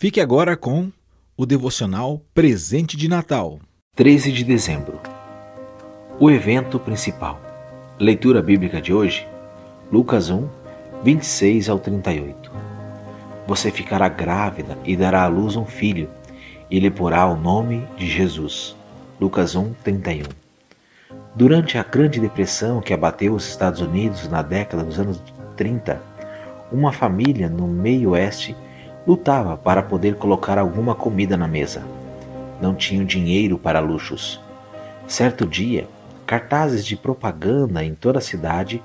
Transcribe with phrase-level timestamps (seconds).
[0.00, 0.92] Fique agora com
[1.36, 3.58] o devocional Presente de Natal.
[3.96, 5.00] 13 de dezembro.
[6.20, 7.40] O evento principal.
[7.98, 9.26] Leitura bíblica de hoje,
[9.90, 10.48] Lucas 1,
[11.02, 12.48] 26 ao 38.
[13.48, 16.08] Você ficará grávida e dará à luz um filho,
[16.70, 18.76] e lhe porá o nome de Jesus.
[19.20, 20.28] Lucas 1, 31.
[21.34, 25.20] Durante a Grande Depressão que abateu os Estados Unidos na década dos anos
[25.56, 26.00] 30,
[26.70, 28.54] uma família no meio-oeste
[29.06, 31.82] lutava para poder colocar alguma comida na mesa.
[32.60, 34.40] Não tinham dinheiro para luxos.
[35.06, 35.88] Certo dia,
[36.26, 38.82] cartazes de propaganda em toda a cidade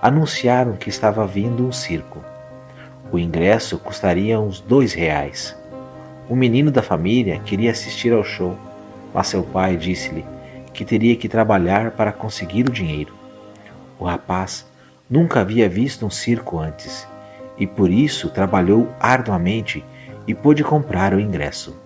[0.00, 2.22] anunciaram que estava vindo um circo.
[3.10, 5.56] O ingresso custaria uns dois reais.
[6.28, 8.56] O menino da família queria assistir ao show,
[9.12, 10.24] mas seu pai disse-lhe
[10.72, 13.14] que teria que trabalhar para conseguir o dinheiro.
[13.98, 14.66] O rapaz
[15.08, 17.06] nunca havia visto um circo antes
[17.58, 19.84] e por isso trabalhou arduamente
[20.26, 21.76] e pôde comprar o ingresso.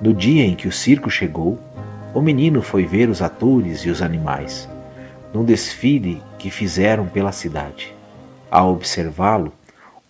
[0.00, 1.58] No dia em que o circo chegou,
[2.12, 4.68] o menino foi ver os atores e os animais,
[5.32, 7.94] num desfile que fizeram pela cidade.
[8.50, 9.52] Ao observá-lo,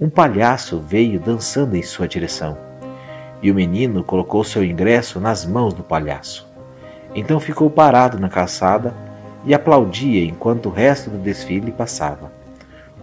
[0.00, 2.56] um palhaço veio dançando em sua direção,
[3.40, 6.48] e o menino colocou seu ingresso nas mãos do palhaço.
[7.14, 8.94] Então ficou parado na calçada
[9.44, 12.32] e aplaudia enquanto o resto do desfile passava.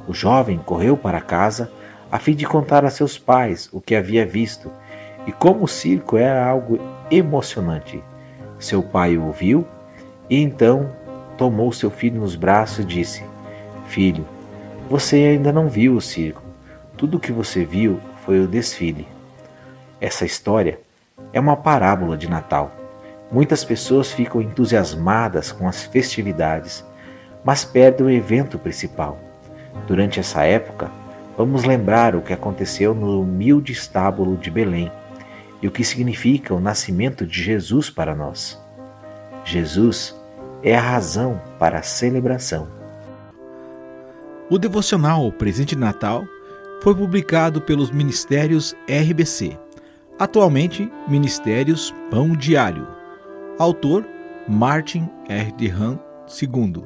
[0.08, 1.72] O jovem correu para casa
[2.12, 4.72] a fim de contar a seus pais o que havia visto
[5.28, 6.80] e como o circo era algo
[7.12, 8.04] emocionante.
[8.58, 9.66] Seu pai o ouviu
[10.30, 10.92] e então
[11.38, 13.24] tomou seu filho nos braços e disse:
[13.88, 14.26] Filho,
[14.90, 16.42] você ainda não viu o circo.
[16.98, 19.08] Tudo o que você viu foi o desfile.
[20.02, 20.80] Essa história
[21.32, 22.72] é uma parábola de Natal.
[23.32, 26.84] Muitas pessoas ficam entusiasmadas com as festividades,
[27.44, 29.18] mas perdem o evento principal.
[29.88, 30.92] Durante essa época,
[31.40, 34.92] vamos lembrar o que aconteceu no humilde estábulo de Belém
[35.62, 38.62] e o que significa o nascimento de Jesus para nós.
[39.46, 40.14] Jesus
[40.62, 42.68] é a razão para a celebração.
[44.50, 46.26] O devocional Presente de Natal
[46.84, 49.58] foi publicado pelos Ministérios RBC,
[50.20, 52.86] atualmente Ministérios Pão Diário.
[53.58, 54.06] Autor
[54.46, 55.54] Martin R.
[55.54, 55.98] de Han
[56.42, 56.84] II.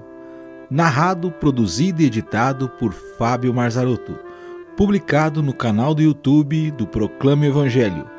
[0.70, 4.32] Narrado, produzido e editado por Fábio Marzarotto.
[4.76, 8.14] Publicado no canal do YouTube do Proclame o Evangelho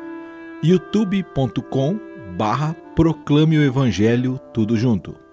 [0.64, 2.00] youtube.com
[2.38, 5.23] barra proclame o evangelho tudo junto.